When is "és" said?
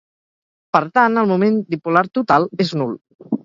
2.69-2.77